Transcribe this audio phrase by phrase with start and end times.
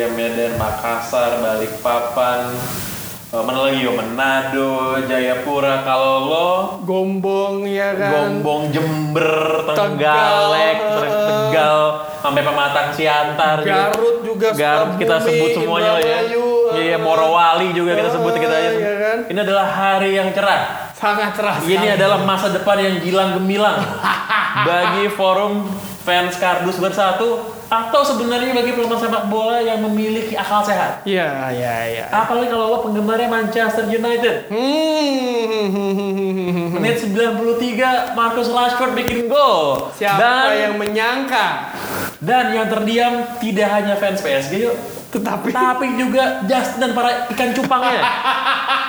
[0.00, 2.56] Surabaya, Medan, Makassar, Balikpapan
[3.36, 6.50] eh, Mana lagi yo, Manado, Jayapura Kalau lo
[6.88, 8.40] Gombong ya kan.
[8.40, 11.04] Gombong, Jember, Tenggalek, eh.
[11.04, 11.80] Tegal
[12.16, 13.60] Sampai Pematang Siantar.
[13.60, 16.18] Garut juga, Garut kita sebut semuanya lah ya
[16.80, 17.00] Iya, eh.
[17.00, 19.18] Morowali juga kita sebut kita aja Iya kan?
[19.28, 21.56] Ini adalah hari yang cerah Sangat cerah.
[21.60, 21.96] ini sekali.
[21.96, 23.76] adalah masa depan yang gilang gemilang
[24.66, 25.68] bagi forum
[26.04, 31.06] fans kardus bersatu atau sebenarnya bagi penggemar sepak bola yang memiliki akal sehat.
[31.06, 32.04] Iya, iya, iya.
[32.10, 34.50] Apalagi kalau lo penggemarnya Manchester United.
[34.50, 35.70] Hmm.
[36.82, 39.86] Menit 93 Marcus Rashford bikin gol.
[39.94, 41.46] Siapa dan, yang menyangka?
[42.20, 44.76] dan yang terdiam tidak hanya fans PSG yuk,
[45.10, 48.02] Tetapi tapi juga Justin dan para ikan cupangnya.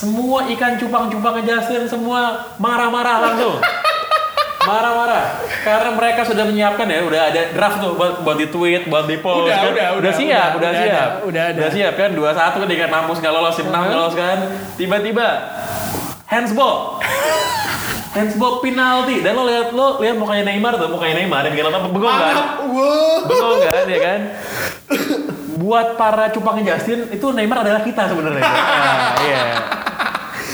[0.00, 3.60] semua ikan cupang-cupangnya Justin semua marah-marah langsung.
[4.60, 9.08] Marah-marah karena mereka sudah menyiapkan ya, udah ada draft tuh buat buat di tweet, buat
[9.08, 9.48] di post.
[9.48, 9.72] Udah, kan.
[9.72, 11.64] udah, udah, siap, udah, udah, udah siap, ada, udah ada.
[11.72, 14.38] siap kan dua satu kan dengan Namus nggak lolos, tim enam lolos kan.
[14.76, 15.26] Tiba-tiba
[16.28, 17.00] handsball.
[18.14, 22.18] handsball penalti dan lo lihat lo lihat mukanya Neymar tuh mukanya Neymar yang apa bengong
[22.18, 22.36] kan
[23.22, 24.20] bengong kan ya kan
[25.62, 29.42] buat para cupangnya Justin itu Neymar adalah kita sebenarnya nah, iya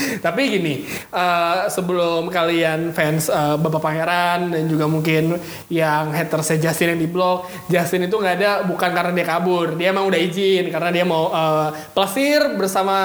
[0.25, 0.73] Tapi gini,
[1.11, 5.37] eh, sebelum kalian fans eh, Bapak Pangeran dan juga mungkin
[5.71, 9.91] yang haters Justin yang di blog, Justin itu nggak ada bukan karena dia kabur, dia
[9.91, 12.95] emang udah izin karena dia mau eh, plesir bersama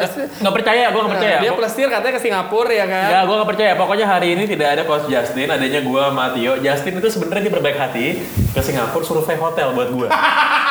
[0.00, 3.08] eh, nggak percaya gue nggak percaya dia plesir katanya ke Singapura ya kan?
[3.10, 3.72] Enggak, gue gak percaya.
[3.74, 6.52] Pokoknya hari ini tidak ada coach Justin, adanya gue sama Tio.
[6.60, 8.06] Justin itu sebenarnya dia berbaik hati
[8.52, 10.08] ke Singapura survei hotel buat gue.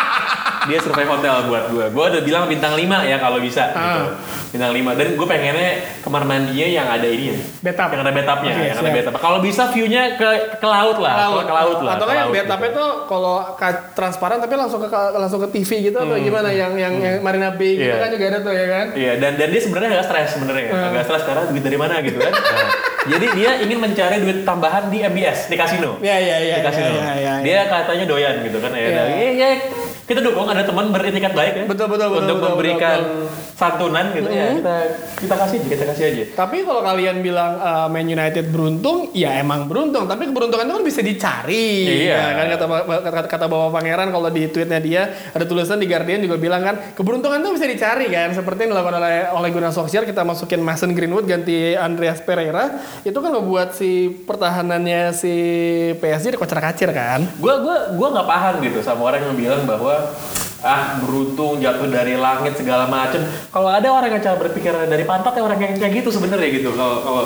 [0.70, 1.86] dia survei hotel buat gue.
[1.90, 3.82] Gue udah bilang bintang 5 ya kalau bisa gitu.
[4.00, 4.14] Ah.
[4.48, 7.38] Bintang 5 dan gue pengennya kamar mandinya yang ada ini ya.
[7.62, 7.90] Bathtub.
[7.92, 9.14] Yang ada bathtubnya, Oke, yang ada bathtub.
[9.18, 11.44] Kalau bisa view-nya ke ke laut lah, Laut.
[11.44, 11.94] ke laut lah.
[11.96, 12.80] Atau ke kan yang bathtubnya gitu.
[12.80, 16.94] tuh kalau ka- transparan tapi langsung ke langsung ke TV gitu atau gimana yang yang,
[16.96, 17.90] yang Marina Bay gitu Hmm.
[17.90, 17.98] Iya.
[18.00, 18.86] kan juga ada tuh ya kan?
[18.94, 20.90] Iya, dan dan dia sebenarnya agak stres sebenarnya, Hmm.
[20.90, 22.34] agak stres karena duit dari mana gitu kan.
[23.00, 25.98] Nah, jadi dia ingin mencari duit tambahan di MBS, di kasino.
[25.98, 26.56] Iya iya iya.
[26.56, 26.92] di kasino.
[26.92, 27.34] iya, iya.
[27.40, 28.86] Dia katanya doyan gitu kan ya.
[28.86, 29.04] Iya.
[29.08, 29.50] Iya, iya.
[30.10, 31.64] Kita dukung ada teman beretikat baik ya.
[31.70, 34.58] Betul, betul, betul, Untuk betul, memberikan betul, santunan gitu ya.
[34.58, 34.76] Kita
[35.22, 36.24] kita kasih aja, kita kasih aja.
[36.34, 40.10] Tapi kalau kalian bilang uh, Man United beruntung, ya emang beruntung.
[40.10, 41.70] Tapi keberuntungan itu kan bisa dicari.
[42.10, 42.18] Iya.
[42.18, 42.66] Ya, kan kata,
[43.06, 46.76] kata kata Bapak Pangeran kalau di tweetnya dia ada tulisan di Guardian juga bilang kan
[46.98, 48.34] keberuntungan itu bisa dicari kan.
[48.34, 53.14] Seperti yang dilakukan oleh oleh Gunnar Solskjaer kita masukin Mason Greenwood ganti Andreas Pereira itu
[53.22, 55.34] kan ngebuat si pertahanannya si
[56.02, 57.30] PSG dikocar-kacir kan.
[57.38, 59.99] Gua gua gua nggak paham gitu sama orang yang bilang bahwa
[60.60, 63.24] ah beruntung jatuh dari langit segala macem.
[63.48, 66.76] Kalau ada orang yang cara berpikir dari pantat ya orang yang kayak gitu sebenarnya gitu.
[66.76, 67.24] Kalau kalau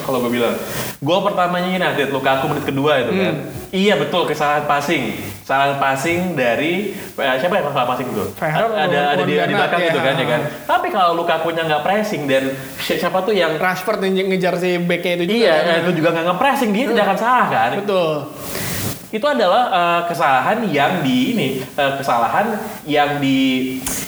[0.00, 0.56] kalau- gue bilang,
[0.98, 3.34] gol pertamanya United Lukaku menit kedua itu kan.
[3.68, 5.12] Iya betul kesalahan passing,
[5.44, 8.24] kesalahan passing dari eh, siapa yang salah passing itu?
[8.40, 9.88] Ada ada di, di belakang ya.
[9.92, 10.40] gitu kan ya kan.
[10.64, 15.24] Tapi kalau Lukaku-nya nggak pressing dan si- siapa tuh yang Rashford ngejar si backnya itu
[15.28, 15.36] juga.
[15.36, 15.76] iya kan.
[15.84, 18.12] itu juga nggak nge-pressing dia tidak akan salah kan Betul.
[19.10, 22.54] Itu adalah eh, kesalahan yang di ini eh, kesalahan
[22.84, 23.38] yang di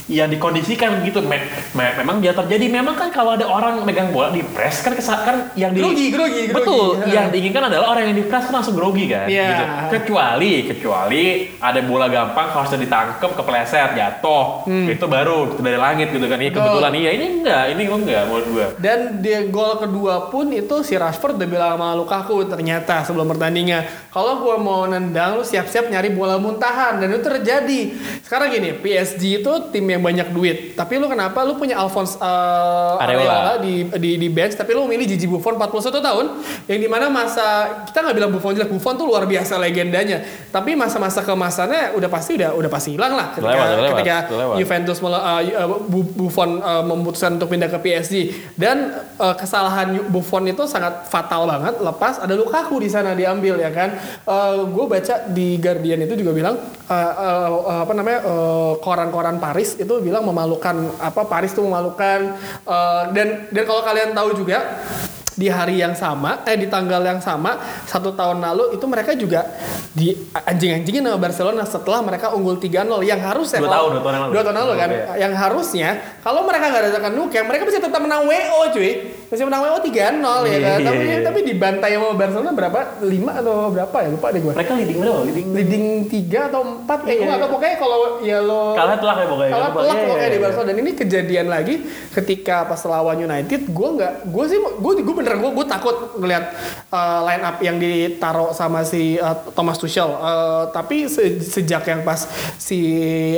[0.09, 1.43] yang dikondisikan gitu Me-
[1.73, 5.51] me- memang dia terjadi memang kan kalau ada orang megang bola di press kan kesalahan
[5.55, 6.45] yang di Grogi, grogi, grogi.
[6.53, 7.07] betul Ya.
[7.17, 9.47] yang diinginkan adalah orang yang di press kan langsung grogi kan Iya.
[9.49, 9.65] gitu.
[9.93, 11.25] kecuali kecuali
[11.57, 16.45] ada bola gampang harusnya ditangkep kepleset jatuh itu baru gitu, dari langit gitu kan ini
[16.45, 16.55] Hmm.
[16.55, 16.67] Betul.
[16.69, 20.95] kebetulan iya ini enggak ini enggak menurut gua Dan dia gol kedua pun itu si
[20.95, 23.83] Rashford udah bilang sama Lukaku ternyata sebelum pertandingan.
[24.09, 27.80] Kalau gua mau nendang lu siap-siap nyari bola muntahan dan itu terjadi.
[28.21, 30.77] Sekarang gini, PSG itu tim yang banyak duit.
[30.77, 33.24] Tapi lu kenapa lu punya Alphonse uh, Areola.
[33.24, 36.27] Areola di, di di bench tapi lu milih Gigi Buffon 41 tahun
[36.68, 37.47] yang di mana masa
[37.89, 40.21] kita nggak bilang Buffon jelek Buffon tuh luar biasa legendanya
[40.53, 44.56] tapi masa-masa kemasannya udah pasti udah udah pasti hilang lah ketika Lewat, lewat, ketika lewat.
[44.60, 45.41] Juventus uh,
[45.88, 48.15] Bu- Buffon uh, memutuskan untuk pindah ke PSG
[48.59, 53.71] dan uh, kesalahan Buffon itu sangat fatal banget lepas ada Lukaku di sana diambil ya
[53.71, 53.97] kan
[54.27, 58.75] uh, gue gue baca di Guardian itu juga bilang uh, uh, uh, apa namanya uh,
[58.83, 62.34] koran-koran Paris itu bilang memalukan apa Paris tuh memalukan
[62.67, 64.83] uh, dan dan kalau kalian tahu juga
[65.33, 67.57] di hari yang sama, eh di tanggal yang sama
[67.89, 69.49] satu tahun lalu itu mereka juga
[69.97, 74.33] di anjing-anjingin sama Barcelona setelah mereka unggul 3-0 yang harusnya Dua tahun, dua tahun lalu.
[74.33, 75.13] dua tahun lalu kan Oke.
[75.25, 75.89] yang harusnya
[76.21, 78.91] kalau mereka nggak datangkan Nukem mereka bisa tetap menang WO cuy
[79.33, 79.89] masih menang WO 3-0
[80.45, 81.25] ya kan tapi iya.
[81.25, 85.21] tapi dibantai sama Barcelona berapa 5 atau berapa ya lupa deh gue Mereka leading berapa?
[85.25, 85.84] Leading leading
[86.29, 87.55] 3 atau 4 eh gue nggak tahu iya.
[87.57, 89.53] pokoknya kalau ya lo kalah telak ya pokoknya.
[89.57, 90.41] kalah telak pokoknya iya, di.
[90.45, 91.75] Barcelona dan ini kejadian lagi
[92.13, 96.45] ketika pas lawan United gue nggak gue sih gue gue beneran gue gue takut ngelihat
[96.93, 102.05] uh, line up yang ditaruh sama si uh, Thomas Tuchel Uh, tapi se- sejak yang
[102.05, 102.79] pas si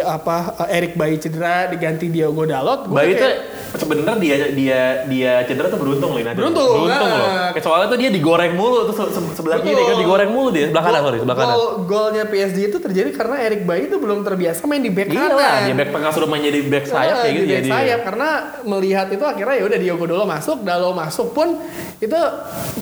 [0.01, 3.41] apa uh, Eric Bailly cedera diganti Diogo Dalot Bayi itu kayak-
[3.75, 6.33] sebenarnya dia dia dia cedera tuh beruntung loh ini.
[6.33, 7.53] Beruntung, beruntung nah.
[7.53, 7.61] loh.
[7.61, 9.69] Soalnya tuh dia digoreng mulu tuh se- se- sebelah Betul.
[9.71, 11.55] kiri kan digoreng mulu dia sebelah kanan sorry sebelah kanan.
[11.55, 15.21] Gol golnya PSG itu terjadi karena Eric Bailly itu belum terbiasa main di back Iya
[15.21, 15.37] kanan.
[15.37, 17.69] lah, dia back tengah sudah main jadi back sayap Ah, kayak gitu jadi.
[17.69, 18.29] sayap karena
[18.65, 21.61] melihat itu akhirnya ya udah Diogo Dalo masuk, Dalo masuk pun
[21.99, 22.21] itu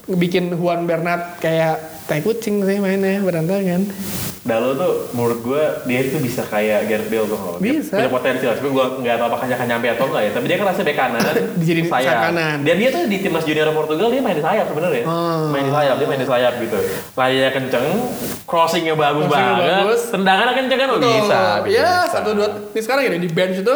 [0.08, 3.86] bikin Juan Bernat kayak tai kucing sih mainnya berantakan.
[4.42, 7.94] Dalo tuh menurut gue dia itu bisa kayak Gareth Bale tuh kalau Bisa.
[7.94, 8.58] punya potensi lah.
[8.58, 10.30] Tapi gue nggak tahu apakah dia akan nyampe atau enggak ya.
[10.34, 11.22] Tapi dia kan rasa bek kanan,
[11.62, 12.14] Jadi di sayap.
[12.26, 12.56] kanan.
[12.66, 15.04] Dan dia tuh di timnas junior Portugal dia main di sayap sebenarnya.
[15.06, 15.46] Oh.
[15.48, 16.78] Main di sayap, dia main di sayap gitu.
[17.14, 17.86] Larinya kenceng,
[18.42, 20.00] crossingnya bagus Crossingnya banget, bagus.
[20.10, 21.12] tendangannya kenceng kan oh, Betul.
[21.14, 21.38] bisa.
[21.38, 21.88] Ya bisa.
[22.10, 22.48] satu dua.
[22.74, 23.74] Ini sekarang ini di bench itu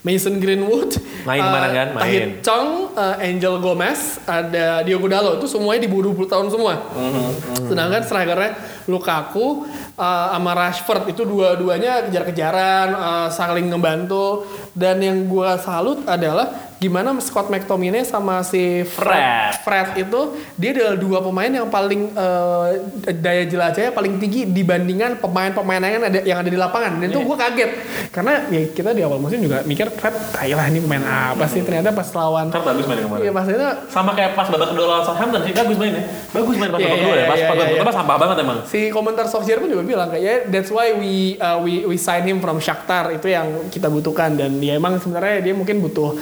[0.00, 0.96] Mason Greenwood,
[1.28, 1.88] Main mana kan?
[1.92, 2.00] Main.
[2.00, 6.72] Tahith Chong, eh, Angel Gomez, ada Diogo Dalo itu semuanya di bawah 20 tahun semua.
[6.96, 7.28] Mhm,
[7.68, 8.50] Sedangkan strikernya
[8.88, 9.68] Lukaku
[10.00, 14.48] eh, sama Rashford itu dua-duanya kejar-kejaran, eh, saling ngebantu.
[14.72, 20.20] Dan yang gua salut adalah gimana Scott McTominay sama si Fred, Fred itu
[20.56, 22.68] dia adalah dua pemain yang paling eh,
[23.14, 26.96] daya jelajahnya paling tinggi dibandingkan pemain-pemain yang ada yang ada di lapangan.
[26.96, 27.28] Dan itu Iya.
[27.28, 27.70] gue kaget
[28.10, 31.60] karena ya kita di awal musim juga mikir Fred, ayolah ini pemain apa sih?
[31.60, 33.20] Ternyata pas lawan Kan bagus main kemarin.
[33.20, 36.02] Iya pas itu Sama kayak pas babak kedua lawan Southampton sih bagus mainnya.
[36.32, 37.26] Bagus main pas Iya, babak iya, kedua ya.
[37.28, 38.58] Pas iya, babak iya, pertama sampah banget emang.
[38.64, 42.24] si komentar Solskjaer pun juga bilang kayak ya that's why we uh, we we sign
[42.24, 46.16] him from Shakhtar itu yang kita butuhkan dan ya emang sebenarnya dia mungkin butuh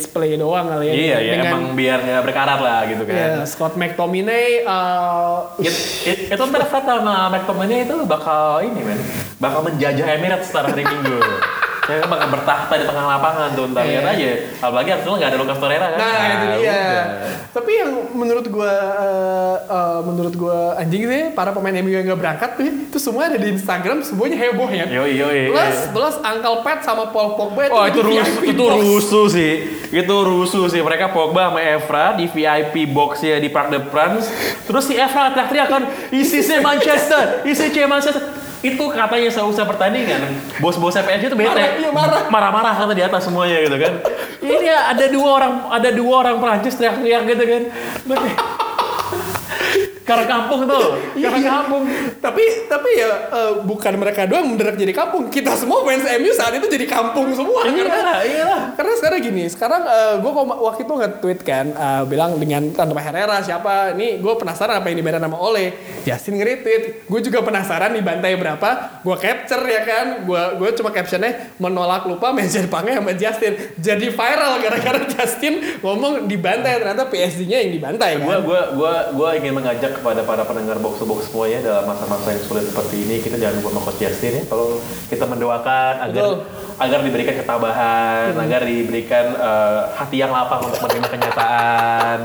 [0.00, 0.94] minutes play doang kali ya.
[0.96, 3.14] Iya, ya dengan emang biar nggak berkarat lah gitu kan.
[3.14, 5.76] ya, Scott McTominay uh, It,
[6.08, 8.98] it, itu ntar Fred sama McTominay itu bakal ini men.
[9.36, 11.20] Bakal menjajah Emirates ntar hari Minggu
[11.92, 14.28] ya bakal bertahta di tengah lapangan tuh ntar lihat aja
[14.58, 16.06] apalagi Arsenal nggak ada Lucas Torreira kan Iya.
[16.10, 16.56] Nah, itu dia.
[16.60, 16.94] udah.
[17.50, 22.18] Tapi yang menurut gua uh, uh, menurut gua anjing sih para pemain MU yang nggak
[22.18, 24.86] berangkat tuh itu semua ada di Instagram semuanya heboh ya.
[24.86, 25.40] Yoi, yoi.
[25.48, 28.74] Plus plus Uncle Pat sama Paul Pogba Oh itu di rusuh, VIP itu box.
[28.76, 29.52] rusuh sih.
[29.90, 30.80] Itu rusuh sih.
[30.80, 34.30] Mereka Pogba sama Evra di VIP boxnya di Parc de France.
[34.62, 38.22] Terus si Evra teriak-teriak kan, ICC Manchester, ICC Manchester.
[38.60, 40.20] Itu katanya seusai pertandingan.
[40.60, 41.48] Bos-bosnya PSG itu bete.
[41.48, 42.20] Marah, iya, marah.
[42.28, 43.92] Marah-marah kata di atas semuanya gitu kan.
[44.44, 47.62] Ini ada dua orang, ada dua orang Prancis teriak-teriak gitu kan.
[50.10, 51.50] Karena kampung tuh, karena Iya.
[51.54, 51.82] kampung.
[52.18, 55.30] tapi tapi ya eh, bukan mereka doang mendadak jadi kampung.
[55.30, 58.60] Kita semua fans MU saat itu jadi kampung semua Iya karena lah, iya lah.
[58.74, 59.82] karena sekarang gini sekarang
[60.18, 63.94] gue waktu itu nge-tweet kan eh, bilang dengan tanpa Herrera siapa?
[63.94, 65.72] Ini gue penasaran apa yang dibayar nama Ole.
[66.02, 68.68] Justin nge-retweet gue juga penasaran dibantai berapa.
[69.00, 70.06] Gue capture ya kan?
[70.24, 73.52] Gue gue cuma captionnya menolak lupa mention pangnya sama Justin.
[73.76, 78.26] Jadi viral gara-gara Justin ngomong dibantai ternyata PSG-nya yang dibantai kan?
[78.26, 82.32] Gua gua gua gua ingin mengajak kepada para pendengar box to box semuanya dalam masa-masa
[82.32, 84.42] yang sulit seperti ini kita jangan lupa sama Coach Justin ya.
[84.48, 84.66] Kalau
[85.06, 86.36] kita mendoakan agar Betul.
[86.80, 92.18] agar diberikan ketabahan, agar diberikan eh, hati yang lapang untuk menerima kenyataan.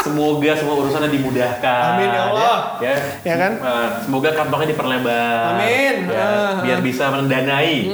[0.00, 1.82] Semoga semua urusannya dimudahkan.
[1.92, 2.56] Amin, ya Allah.
[2.80, 3.52] Ya, Ya kan?
[3.60, 5.60] Eh, semoga kantongnya diperlebar.
[5.60, 6.08] Amin.
[6.08, 6.52] Ya, Ah.
[6.64, 7.84] biar bisa mendanai.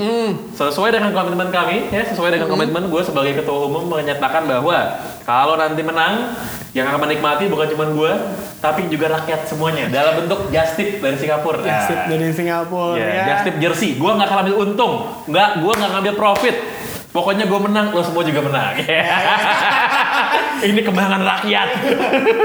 [0.55, 4.79] Sesuai dengan komitmen kami, ya, sesuai dengan komitmen gue sebagai ketua umum menyatakan bahwa
[5.27, 6.31] kalau nanti menang,
[6.77, 8.13] yang akan menikmati bukan cuma gue,
[8.61, 11.65] tapi juga rakyat semuanya dalam bentuk just tip dari Singapura.
[11.65, 13.25] Nah, dari Singapura ya, ya.
[13.33, 13.97] just tip jersey.
[13.97, 14.93] Gue nggak akan ambil untung,
[15.25, 16.57] nggak, gue nggak ngambil profit.
[17.17, 18.77] Pokoknya gue menang, lo semua juga menang.
[20.69, 21.69] Ini kembangan rakyat.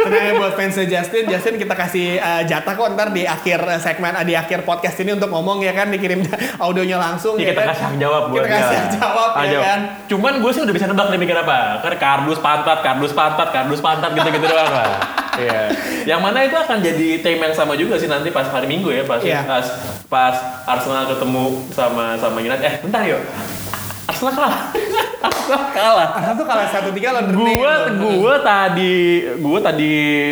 [0.08, 4.16] Tenang ya buat fans Justin, Justin kita kasih uh, jatah kok ntar di akhir segmen
[4.16, 6.24] uh, di akhir podcast ini untuk ngomong ya kan dikirim
[6.64, 7.70] audionya langsung Iya ya kita kan.
[7.72, 9.80] kasih jawab buat Kita kasih jawab ya kan.
[10.08, 11.84] Cuman gue sih udah bisa nebak nih mikir apa.
[11.84, 14.88] Kan kardus pantat, kardus pantat, kardus pantat gitu-gitu doang lah.
[15.36, 15.62] Iya.
[16.08, 19.04] Yang mana itu akan jadi tema yang sama juga sih nanti pas hari Minggu ya
[19.04, 19.44] pas Iya.
[19.44, 19.66] pas,
[20.08, 22.64] pas Arsenal ketemu sama sama United.
[22.64, 23.20] Eh bentar yuk.
[24.10, 24.54] Arsenal kalah.
[25.28, 26.08] Arsenal kalah.
[26.18, 27.34] Arsenal tuh kalah satu tiga lawan.
[27.36, 29.92] Gua gua tadi gua tadi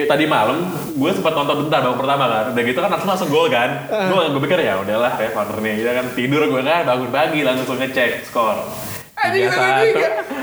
[0.10, 0.66] tadi malam
[0.98, 2.46] gua sempat nonton bentar babak pertama kan.
[2.54, 3.70] Udah gitu kan Arsenal langsung gol kan.
[3.90, 5.76] Gua gua pikir ya udahlah ya corner nih.
[5.86, 8.58] Ya kan tidur gua kan bangun pagi langsung ngecek skor.
[9.20, 10.00] Anjing Tiga satu.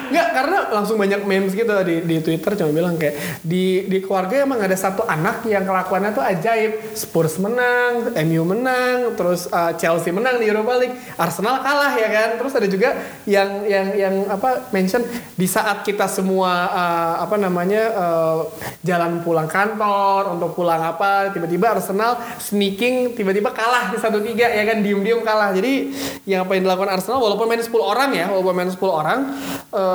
[0.07, 4.47] Enggak, karena langsung banyak memes gitu di, di Twitter cuma bilang kayak di di keluarga
[4.47, 6.95] emang ada satu anak yang kelakuannya tuh ajaib.
[6.95, 12.29] Spurs menang, MU menang, terus uh, Chelsea menang di Europa League, Arsenal kalah ya kan.
[12.39, 12.89] Terus ada juga
[13.27, 15.03] yang yang yang apa mention
[15.35, 18.39] di saat kita semua uh, apa namanya uh,
[18.87, 24.63] jalan pulang kantor untuk pulang apa tiba-tiba Arsenal sneaking tiba-tiba kalah di satu tiga ya
[24.63, 25.51] kan diem-diem kalah.
[25.53, 25.91] Jadi
[26.29, 29.19] yang apa yang dilakukan Arsenal walaupun main 10 orang ya, walaupun main 10 orang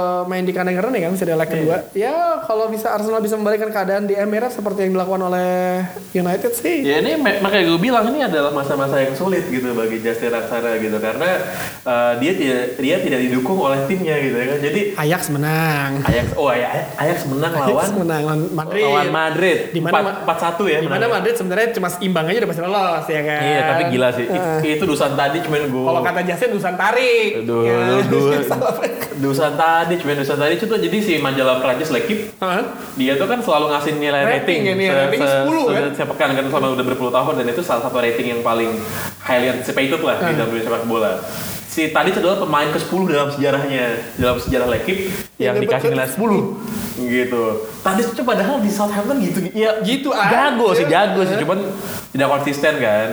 [0.01, 1.77] eh, main di kandang ya kan bisa di leg kedua.
[1.93, 5.81] Ya kalau bisa Arsenal bisa membalikan keadaan di Emirates seperti yang dilakukan oleh
[6.12, 6.81] United sih.
[6.81, 10.98] Ya ini makanya gue bilang ini adalah masa-masa yang sulit gitu bagi Justin Aksara gitu
[10.98, 11.29] karena
[11.81, 14.60] uh, dia tidak dia tidak didukung oleh timnya gitu ya kan.
[14.60, 15.89] Jadi Ajax menang.
[16.01, 18.84] Ajax oh Ajax, Ajax menang lawan Ajax menang lawan Madrid.
[18.84, 19.58] lawan Madrid.
[19.70, 20.79] Di mana Empat- Ma- empat satu ya.
[20.79, 21.05] Di mana.
[21.08, 23.41] Madrid sebenarnya cuma imbang aja udah pasti lolos ya kan.
[23.41, 24.25] Iya tapi gila sih.
[24.25, 24.60] Eh.
[24.74, 25.84] Itu Dusan tadi cuman gue.
[25.84, 27.43] Kalau kata Justin Dusan tarik.
[27.43, 27.77] Aduh, Ya.
[29.22, 32.64] Dusan tadi cuman Dusan tadi itu jadi si majalah Prancis L'Equipe Hah?
[32.96, 36.30] dia tuh kan selalu ngasih nilai Rating rating, ya, rating 10 kan?
[36.32, 38.72] kan selama udah berpuluh tahun dan itu salah satu rating yang paling
[39.20, 40.30] highly anticipated lah Hmm.
[40.30, 41.14] di dalam dunia sepak bola.
[41.72, 43.86] Si tadi adalah pemain ke-10 dalam sejarahnya,
[44.20, 45.08] dalam sejarah Lekip
[45.40, 46.44] yang Yang dikasih nilai 10
[47.02, 47.44] gitu.
[47.80, 50.78] Tadi tuh padahal di Southampton gitu, ya Gitu jago aja.
[50.78, 51.64] sih jago sih, cuman
[52.12, 53.08] tidak konsisten kan,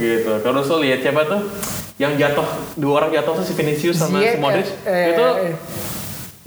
[0.00, 0.40] gitu.
[0.40, 1.40] Terus lo lihat siapa tuh
[1.98, 5.52] yang jatuh dua orang jatuh tuh si Vinicius sama Ziyech, si Modric eh, itu eh,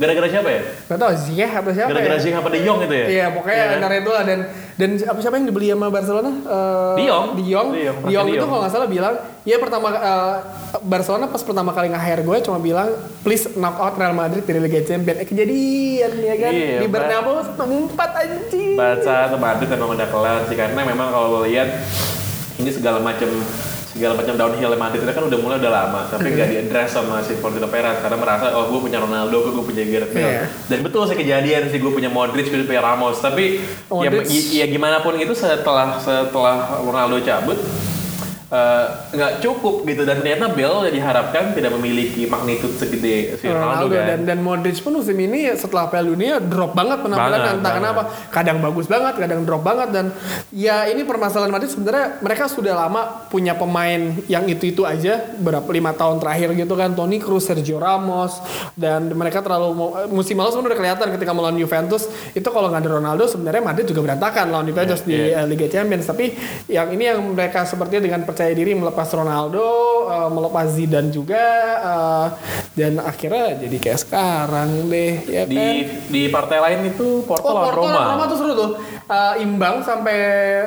[0.02, 0.62] gara-gara siapa ya?
[0.90, 2.22] Gak tau Ziyech atau siapa Gara-gara ya?
[2.26, 3.06] Ziyech apa De Jong itu ya?
[3.06, 3.76] Iya pokoknya kan?
[3.78, 4.40] antara itu lah dan
[4.74, 6.32] dan apa siapa yang dibeli sama Barcelona?
[6.34, 7.26] Eh, De Jong.
[7.38, 7.68] De Jong.
[7.70, 10.36] De Jong, De Jong De itu kalau nggak salah bilang, ya pertama eh,
[10.82, 12.90] Barcelona pas pertama kali nge-hire gue cuma bilang
[13.22, 15.22] please knock out Real Madrid dari Liga Champions.
[15.22, 16.88] Eh kejadian ya kan Iya, di.
[16.90, 18.74] Bernabeu empat anjing.
[18.74, 21.70] baca atau Madrid memang udah kelar sih karena memang kalau lo lihat
[22.58, 23.30] ini segala macam
[23.92, 27.36] segala macam downhill Madrid itu kan udah mulai udah lama tapi nggak diadres sama si
[27.36, 30.48] Florentino Perez karena merasa oh gue punya Ronaldo gue punya Gareth Iya.
[30.48, 34.32] Bale dan betul sih kejadian sih gue punya Modric gue punya Ramos tapi ya, Modric.
[34.32, 37.60] ya gimana pun itu setelah setelah Ronaldo cabut
[38.52, 40.04] eh, nggak cukup gitu.
[40.04, 44.06] Dan ternyata Bale diharapkan tidak memiliki magnitude segede si Ronaldo, Ronaldo kan.
[44.12, 47.80] dan dan Modric pun musim ini setelah Piala Dunia drop banget penampilan Banget, entah banget.
[47.80, 48.02] kenapa.
[48.30, 49.90] Kadang bagus banget kadang drop banget.
[49.96, 50.06] Dan
[50.52, 55.32] ya ini permasalahan Madrid sebenarnya mereka sudah lama punya pemain yang itu itu aja.
[55.40, 56.92] Berapa lima tahun terakhir gitu kan.
[56.92, 58.42] Toni Kroos Sergio Ramos.
[58.76, 59.72] Dan mereka terlalu
[60.12, 62.10] musim lalu sebenarnya udah kelihatan ketika melawan Juventus.
[62.36, 65.44] Itu kalau nggak ada Ronaldo sebenarnya Madrid juga berantakan lawan Juventus di iya.
[65.44, 66.06] eh, Liga Champions.
[66.10, 66.26] Tapi
[66.68, 69.68] yang ini yang mereka sepertinya dengan percaya diri melepas Ronaldo
[70.08, 71.46] eh, melepas Zidane juga
[71.78, 72.28] eh,
[72.72, 75.76] dan akhirnya jadi kayak sekarang deh ya di kan
[76.08, 77.92] di partai lain itu Porto Oh, lawan Porto Roma.
[77.92, 78.70] lawan Roma tuh seru tuh.
[79.12, 80.20] Eh, imbang sampai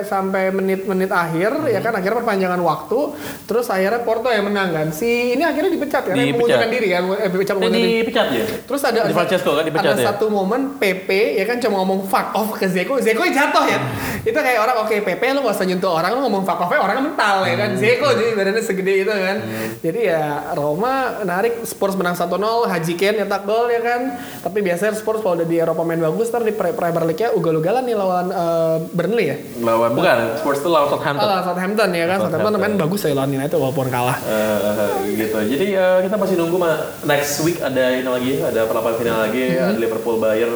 [0.05, 1.81] sampai menit-menit akhir ya Hmm.
[1.83, 2.99] kan akhirnya perpanjangan waktu
[3.45, 4.93] terus akhirnya Porto yang menang kan.
[4.93, 6.37] Si ini akhirnya dipecat kan yang Dipecat.
[6.37, 7.81] mengundurkan diri kan eh, dipecat diri.
[7.99, 8.45] dipecat ya?
[8.63, 10.07] Terus ada Di Francesco kan dipecat ada ya?
[10.07, 11.09] satu momen PP
[11.41, 13.79] ya kan cuma ngomong fuck off ke Zeko, Zeko jatuh ya.
[14.21, 17.01] Itu kayak orang oke PP lu gak usah nyentuh orang lu ngomong fuck off orangnya
[17.03, 17.71] mental ya kan.
[17.75, 19.37] Zeko jadi badannya segede itu kan.
[19.81, 20.23] Jadi ya
[20.53, 20.93] Roma
[21.25, 22.29] narik Spurs menang 1-0,
[22.63, 24.01] Haji Kane nyetak gol ya kan.
[24.45, 27.81] Tapi biasanya Spurs kalau udah di Eropa main bagus ntar di Pre- Premier League-nya ugal-ugalan
[27.83, 29.37] nih lawan eh, Burnley ya.
[29.61, 31.23] Lawan bukan Spurs itu lawan Southampton.
[31.23, 32.19] Oh, lawan Southampton ya kan.
[32.21, 32.73] Southampton Southampton.
[32.75, 34.19] main bagus ya lawan United walaupun kalah.
[34.21, 35.37] Eh, gitu.
[35.39, 39.43] Jadi eh, kita masih nunggu ma- next week ada ini lagi, ada perlapan final lagi,
[39.47, 39.71] Mm-hmm.
[39.71, 40.55] ada Liverpool Bayern,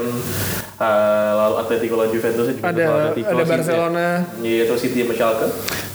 [0.78, 0.84] eh,
[1.34, 3.44] lalu Atletico lawan Juventus juga Ada Atletico, ada.
[3.44, 4.06] Barcelona.
[4.38, 5.46] Iya, itu City sama Schalke.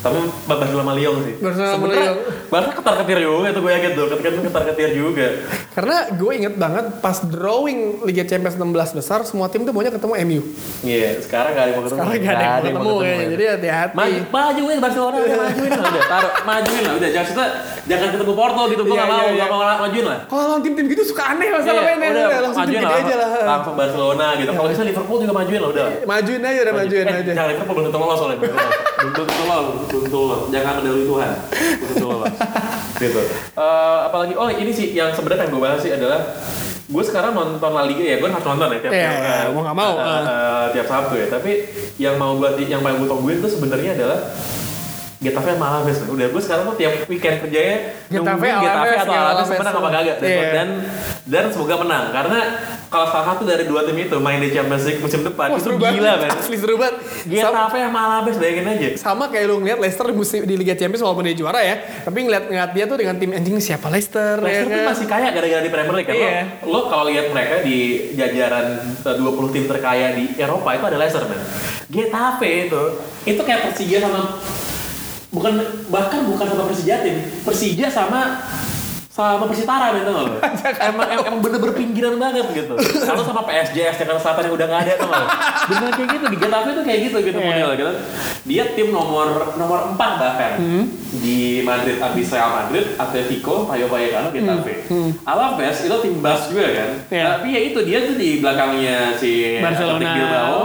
[0.04, 1.34] Tapi Barcelona sama Lyon sih.
[1.40, 2.16] Barcelona sama Lyon.
[2.52, 5.28] Barca ketar-ketir juga itu gue yakin tuh, ketika itu ketar-ketir juga.
[5.74, 10.14] Karena gue inget banget pas drawing Liga Champions 16 besar semua tim tuh maunya ketemu
[10.22, 10.42] MU.
[10.84, 11.98] Iya, sekarang gak ada yang mau ketemu.
[11.98, 13.26] Sekarang gak ada yang mau ketemu kayaknya.
[13.26, 13.96] Jadi hati-hati.
[13.96, 17.46] Maju, majuin Barcelona, udah majuin lah, udah taruh, majuin lah, udah jangan kita
[17.84, 19.46] jangan ketemu Porto gitu, gue Iya, gak mau, iya, gak iya.
[19.50, 20.18] mau majuin lah.
[20.28, 22.10] Kalau lawan tim-tim gitu suka aneh masalah Iya, mainnya.
[22.28, 23.30] udah, majuin lah.
[23.48, 24.52] langsung Barcelona gitu.
[24.52, 25.86] Kalau bisa Liverpool juga majuin lah, udah.
[26.04, 27.32] Majuin aja udah majuin eh, aja.
[27.38, 29.68] Jangan Liverpool belum tentu lolos soalnya, belum tentu lolos.
[29.88, 30.42] belum tentu lolos.
[30.50, 32.34] Jangan mendahului Tuhan, belum tentu lolos.
[32.98, 33.22] gitu.
[33.54, 36.20] Eh, apalagi, oh ini sih yang sebenarnya yang gue bahas sih adalah
[36.84, 39.44] gue sekarang nonton La Liga ya, gue harus nonton ya tiap Iya, tiap, iya, eh,
[39.56, 40.22] mau nggak mau, eh.
[40.22, 41.28] eh, tiap Sabtu ya.
[41.32, 41.52] Tapi
[41.98, 44.20] yang mau gue yang paling gue tungguin tuh sebenarnya adalah
[45.24, 49.10] Getafe sama Alaves udah gue sekarang tuh tiap weekend kerjanya Getafe, nungguin Getafe Alaves, atau
[49.10, 49.58] ya, Alaves Alaves.
[49.58, 50.50] menang apa kagak dan, Iya.
[50.52, 50.68] dan
[51.24, 52.40] dan semoga menang karena
[52.88, 55.66] kalau salah satu dari dua tim itu main di Champions League musim depan Wah, itu
[55.66, 56.30] seru gila banget.
[56.36, 56.96] Asli seru banget.
[57.26, 61.02] Getafe sama Alaves bayangin aja sama kayak lu ngeliat Leicester di, musim, di Liga Champions
[61.02, 64.68] walaupun dia juara ya, tapi ngeliat ngeliat dia tuh dengan tim anjing siapa Leicester, Leicester
[64.68, 64.90] ya tuh kan?
[64.92, 66.32] masih kaya gara-gara di Premier League kan Iya.
[66.62, 67.78] lo, lo kalau lihat mereka di
[68.14, 68.68] jajaran
[69.00, 71.40] eh, 20 tim terkaya di Eropa itu ada Leicester man
[71.88, 72.82] Getafe itu
[73.24, 74.22] itu kayak Persija sama
[75.34, 75.54] bukan
[75.90, 78.22] bahkan bukan sama Persija tim Persija sama
[79.08, 80.42] sama Persitara gitu loh
[80.84, 84.82] emang em- emang bener-bener pinggiran banget gitu kalau sama PSJS Jakarta Selatan yang udah nggak
[84.84, 85.26] ada tuh loh
[85.68, 87.46] bener kayak gitu di Getafe tuh kayak gitu gitu Iya.
[87.48, 87.92] model gitu
[88.44, 90.86] dia tim nomor nomor 4 bahkan Hmm.
[91.16, 94.74] di Madrid abis Real Madrid Atletico Rayo Vallecano Getafe
[95.24, 97.10] Alaves itu tim Bas juga kan Hmm.
[97.12, 97.24] Iya.
[97.32, 100.02] tapi ya itu dia tuh di belakangnya si Barcelona.
[100.10, 100.62] Bilbao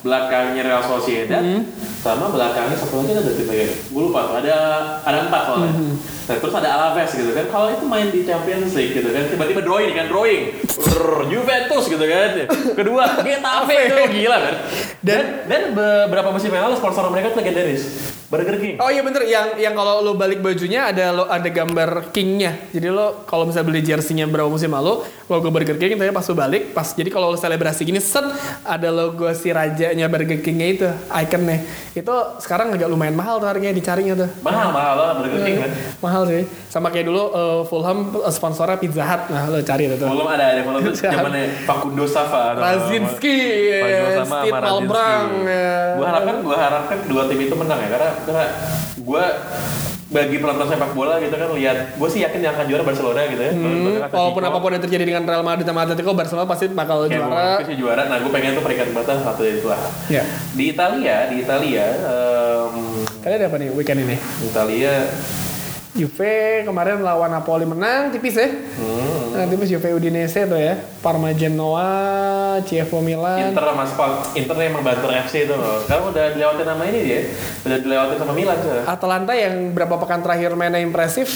[0.00, 1.62] belakangnya Real Sociedad Hmm.
[2.02, 4.56] Sama belakangnya satu lagi ada tim lagi gue lupa tuh ada
[5.06, 5.70] ada empat soalnya.
[5.70, 5.94] Hmm.
[6.02, 7.46] nah, terus ada Alaves gitu kan.
[7.46, 10.42] Kalau itu main di Champions League gitu kan tiba-tiba drawing kan drawing.
[10.66, 12.30] Brrr, Juventus gitu kan.
[12.74, 14.54] Kedua Getafe itu gila kan
[15.02, 17.86] dan dan beberapa musim yang lalu sponsor mereka tuh legendaris.
[18.32, 18.80] Burger King.
[18.80, 22.64] Oh iya bener, yang yang kalau lo balik bajunya ada lo ada gambar kingnya.
[22.72, 26.32] Jadi lo kalau misalnya beli jersinya berapa musim lalu, logo Burger King, tapi pas lo
[26.32, 28.24] balik, pas jadi kalau lo selebrasi gini, set
[28.64, 31.60] ada logo si rajanya Burger Kingnya itu, ikonnya.
[31.92, 34.28] Itu sekarang agak lumayan mahal tuh harganya dicarinya tuh.
[34.40, 35.70] mahal mahal lah Burger King kan
[36.00, 36.42] Mahal sih.
[36.72, 39.22] Sama kayak dulu eh, Fulham eh, sponsornya Pizza Hut.
[39.28, 40.08] Nah, lo cari itu tuh.
[40.08, 41.20] belum ada ada Jahat.
[41.20, 43.38] zamannya Facundo Safa Razinski,
[44.24, 45.28] Steve Malbrang.
[45.44, 45.96] ya.
[46.00, 48.44] Gue harapkan gue harapkan dua tim itu menang ya karena karena
[48.96, 49.24] gue
[50.12, 53.42] bagi penonton sepak bola gitu kan lihat gue sih yakin yang akan juara Barcelona gitu
[53.42, 53.52] ya.
[53.52, 57.16] Hmm, walaupun apa pun yang terjadi dengan Real Madrid sama Atletico, Barcelona pasti bakal Kayak
[57.18, 57.48] juara.
[57.64, 58.02] sih juara.
[58.06, 59.80] Nah gue pengen tuh peringkat berapa satu dari itu lah.
[60.06, 60.22] Ya.
[60.52, 62.74] Di Italia, di Italia, em,
[63.24, 64.16] Kalian ada apa nih weekend ini?
[64.42, 64.92] Italia,
[65.92, 68.48] Juve kemarin lawan Napoli menang tipis ya.
[68.48, 70.80] hmm, Nah, tipis Juve Udinese tuh ya.
[71.04, 73.52] Parma Genoa, Chievo Milan.
[73.52, 75.84] Inter sama Spal, Inter emang banter FC itu loh.
[75.84, 77.20] Karena udah dilewatin sama ini dia,
[77.68, 78.84] udah dilewatin sama Milan sekarang.
[78.88, 81.28] Atalanta yang berapa pekan terakhir mainnya impresif,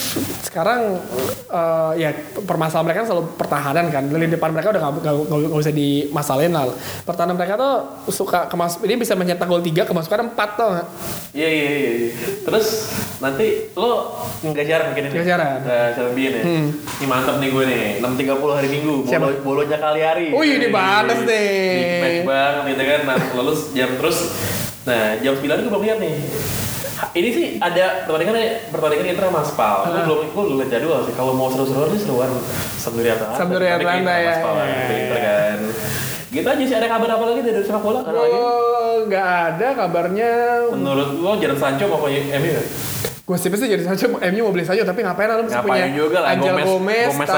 [0.48, 1.04] sekarang
[1.52, 2.10] eh, ya
[2.46, 4.04] permasalahan mereka kan selalu pertahanan kan.
[4.08, 6.72] Lini depan mereka udah nggak usah dimasalahin lah.
[7.04, 7.74] Pertahanan mereka tuh
[8.08, 10.70] suka kemas ini bisa mencetak gol 3 kemasukan 4 tuh?
[11.36, 11.90] Iya iya iya.
[11.92, 12.10] iya.
[12.40, 12.66] Terus
[13.20, 14.14] nanti lo
[14.50, 15.12] nggak jarang bikin ini.
[15.14, 15.50] Nggak jarang.
[15.62, 16.42] Nggak jarang bikin ya.
[16.42, 16.66] Hmm.
[16.96, 17.84] Ini mantep nih gue nih.
[17.98, 18.94] 6.30 hari Minggu.
[19.02, 20.26] Bolo, bolonya kali hari.
[20.30, 21.50] Wih, ini balas nih.
[21.72, 23.00] Big match banget gitu kan.
[23.04, 24.18] Nah, lalu jam terus.
[24.84, 26.14] Nah jam 9 gue belum lihat nih.
[27.12, 28.36] Ini sih ada pertandingan
[28.70, 29.76] pertandingan Inter sama Spal.
[29.84, 30.04] Gue Ah.
[30.04, 31.12] belum gue belum lihat jadwal sih.
[31.12, 32.30] Kalau mau seru-seruan sih seruan
[32.76, 33.36] Sampdoria Atalanta.
[33.36, 34.32] Sampdoria Atalanta, ya.
[34.34, 35.20] Spal Ya, Inter ya.
[35.20, 35.58] kan.
[36.26, 38.00] Gitu aja sih ada kabar apa lagi dari sepak bola?
[38.04, 40.32] Oh, nggak ada kabarnya.
[40.72, 41.96] Menurut lo Jadon Sancho ke
[42.36, 42.60] MU
[43.26, 46.18] Gue sih jadi Sancho, MU mau beli Sancho tapi ngapain lu masih Ngapain punya juga
[46.22, 47.30] lah, Angel Gomez- Gomez, Gomez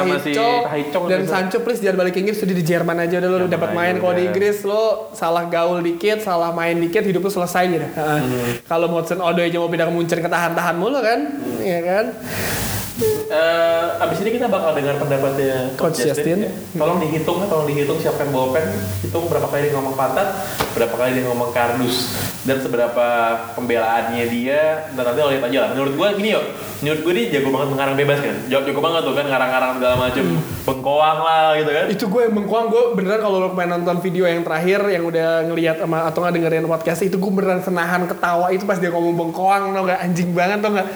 [1.08, 1.32] dan gitu.
[1.32, 4.12] Sancho please jangan balik ke Inggris sudah di Jerman aja udah lu dapat main kalau
[4.12, 4.28] di.
[4.28, 7.88] Inggris lo salah gaul dikit, salah main dikit hidup lu selesai gitu.
[7.88, 8.60] Hmm.
[8.68, 11.24] Kalau Hudson Odoi aja mau pindah ke Munchen ketahan-tahan mulu kan,
[11.58, 12.04] Iya kan?
[13.28, 16.44] Eh, abis ini kita bakal dengar pendapatnya Coach Justin.
[16.44, 16.50] ya.
[16.74, 18.66] Tolong dihitung, tolong dihitung siapa yang bawa pen.
[19.00, 20.28] Hitung berapa kali ngomong pantat,
[20.78, 22.14] berapa kali dia ngomong kardus,
[22.46, 23.06] dan seberapa
[23.58, 24.86] pembelaannya dia.
[24.94, 25.68] Dan nanti lo lihat aja lah.
[25.74, 26.44] Menurut gue gini yuk,
[26.86, 28.36] menurut gue dia jago banget mengarang bebas kan.
[28.46, 30.24] Jago, jago banget tuh kan ngarang-ngarang segala macem.
[30.62, 31.84] Bengkoang lah gitu kan.
[31.90, 35.28] Itu gue yang bengkoang gue beneran kalau lo main nonton video yang terakhir yang udah
[35.50, 39.18] ngelihat sama atau nggak dengerin podcast itu gue beneran senahan ketawa itu pas dia ngomong
[39.18, 40.88] bengkoang tau gak anjing banget tau gak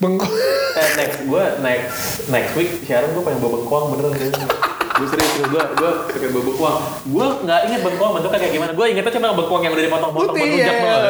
[0.00, 0.32] bengkoang
[0.76, 4.12] Eh, next gue next next week siaran gue pengen bawa bengkoang beneran
[4.96, 5.48] gue serius serius.
[5.52, 8.70] Gue gue pengen bawa bengkoang gue nggak inget bengkoang bentuknya kayak gimana.
[8.72, 10.72] Gue ingetnya cuma bengkoang yang udah dipotong-potong Putih, ya.
[10.72, 11.00] kan.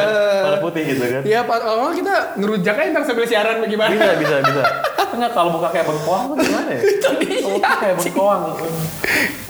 [0.43, 1.21] Warna putih gitu kan.
[1.23, 3.91] Ya, Pak, kalau kita ngerujak aja ntar sambil siaran bagaimana?
[3.91, 4.63] bisa bisa bisa.
[5.07, 6.81] Enggak kalau muka kayak bengkoang tuh gimana ya?
[7.47, 8.43] Kalau muka kayak bengkoang.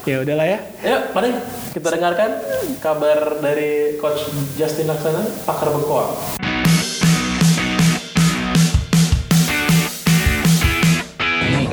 [0.08, 0.60] Ya udahlah ya.
[0.86, 1.30] ya mari
[1.74, 2.30] kita dengarkan
[2.80, 6.14] kabar dari coach Justin Laksana pakar bengkoang.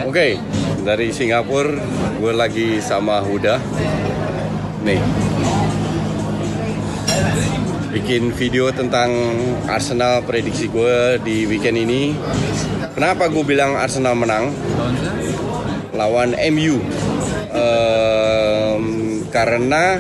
[0.05, 0.37] Oke,
[0.85, 1.81] dari Singapura
[2.21, 3.57] gue lagi sama Huda.
[4.85, 5.01] Nih.
[7.97, 9.09] Bikin video tentang
[9.65, 12.13] Arsenal prediksi gue di weekend ini.
[12.93, 14.53] Kenapa gue bilang Arsenal menang?
[15.97, 16.77] Lawan MU.
[17.55, 18.85] Ehm,
[19.33, 19.97] karena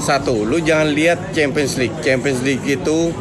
[0.00, 2.00] satu, lu jangan lihat Champions League.
[2.00, 3.12] Champions League itu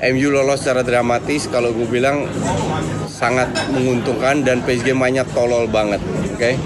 [0.00, 1.44] MU lolos secara dramatis.
[1.52, 2.24] Kalau gue bilang
[3.06, 6.00] sangat menguntungkan dan PSG mainnya tolol banget.
[6.42, 6.58] Oke.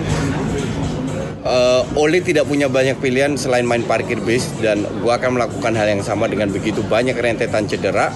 [1.47, 5.93] Eh, Oli tidak punya banyak pilihan selain main parkir base dan gua akan melakukan hal
[5.93, 8.09] yang sama dengan begitu banyak rentetan cedera.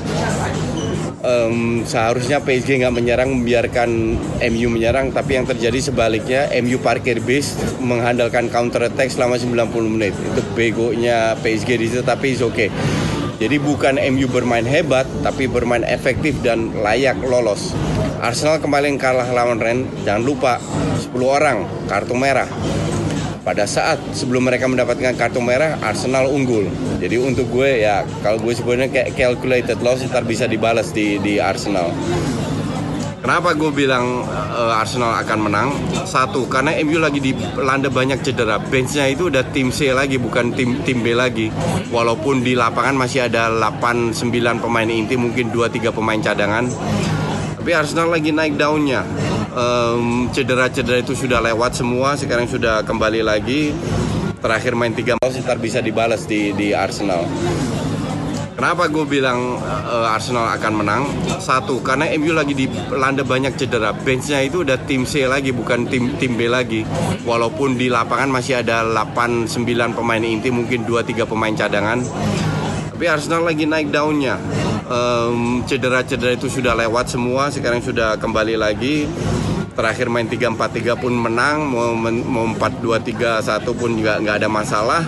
[1.21, 7.61] em, seharusnya PSG nggak menyerang membiarkan MU menyerang tapi yang terjadi sebaliknya MU parkir base
[7.77, 12.73] mengandalkan counter attack selama 90 menit itu begonya PSG di situ tapi oke
[13.37, 17.77] jadi bukan MU bermain hebat tapi bermain efektif dan layak lolos
[18.21, 20.61] Arsenal kemarin kalah lawan Rennes jangan lupa
[21.01, 22.47] 10 orang kartu merah
[23.41, 26.69] pada saat sebelum mereka mendapatkan kartu merah Arsenal unggul
[27.01, 31.41] jadi untuk gue ya kalau gue sebenarnya kayak calculated loss ntar bisa dibalas di di
[31.41, 31.89] Arsenal
[33.21, 35.69] Kenapa gue bilang uh, Arsenal akan menang?
[36.09, 38.57] Satu, karena MU lagi dilanda banyak cedera.
[38.57, 41.53] Benchnya itu udah tim C lagi, bukan tim tim B lagi.
[41.93, 44.25] Walaupun di lapangan masih ada 8-9
[44.65, 46.65] pemain inti, mungkin 2-3 pemain cadangan.
[47.61, 49.05] Tapi Arsenal lagi naik daunnya.
[49.53, 53.77] Em, cedera-cedera itu sudah lewat semua, sekarang sudah kembali lagi.
[54.41, 57.29] Terakhir main 3 match, ntar bisa dibalas di di Arsenal.
[58.57, 61.03] Kenapa gue bilang uh, Arsenal akan menang?
[61.37, 63.93] Satu, karena MU lagi dilanda banyak cedera.
[63.93, 66.89] Benchnya itu udah tim C lagi, bukan tim tim B lagi.
[67.29, 72.01] Walaupun di lapangan masih ada 8-9 pemain inti, mungkin 2-3 pemain cadangan.
[72.97, 74.41] Tapi Arsenal lagi naik daunnya.
[74.91, 79.07] Em, cedera-cedera itu sudah lewat semua, sekarang sudah kembali lagi.
[79.71, 85.07] Terakhir main 3-4-3 pun menang, mau, men- mau 4-2-3-1 pun juga nggak ada masalah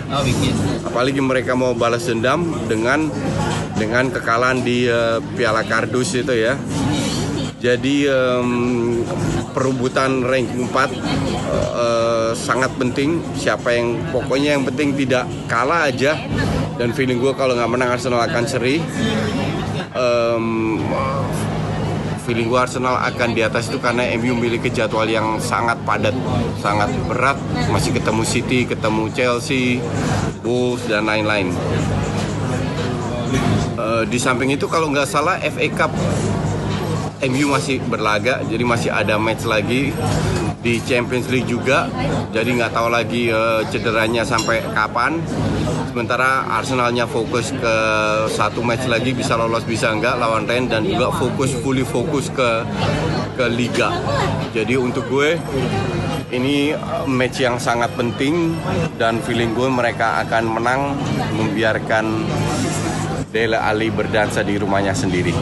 [0.87, 3.11] apalagi mereka mau balas dendam dengan
[3.75, 6.55] dengan kekalahan di eh, Piala Kardus itu ya.
[7.59, 9.03] Jadi em,
[9.51, 10.91] perebutan ranking 4 eh,
[11.59, 13.19] eh, sangat penting.
[13.35, 16.15] Siapa yang pokoknya yang penting tidak kalah aja.
[16.79, 18.79] Dan feeling gue kalau nggak menang Arsenal akan seri.
[19.93, 20.81] Em,
[22.25, 26.17] feeling gue Arsenal akan di atas itu karena MU memiliki jadwal yang sangat padat,
[26.63, 27.37] sangat berat.
[27.69, 29.83] Masih ketemu City, ketemu Chelsea,
[30.41, 31.53] Wolves dan lain-lain.
[33.73, 35.93] Eh, di samping itu kalau nggak salah FA Cup
[37.23, 39.93] MU masih berlaga, jadi masih ada match lagi
[40.63, 41.91] di Champions League juga.
[42.31, 45.21] Jadi nggak tahu lagi eh, cederanya sampai kapan.
[45.93, 47.77] Sementara Arsenalnya fokus ke
[48.33, 52.65] satu match lagi bisa lolos bisa enggak lawan Rennes dan juga fokus fully fokus ke
[53.37, 53.93] ke liga.
[54.57, 55.37] Jadi untuk gue
[56.33, 56.73] ini
[57.05, 58.57] match yang sangat penting
[58.97, 60.97] dan feeling gue mereka akan menang
[61.37, 62.25] membiarkan
[63.29, 65.37] Dele Ali berdansa di rumahnya sendiri.